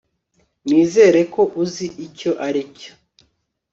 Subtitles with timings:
[0.67, 2.91] Nizere ko uzi icyo aricyo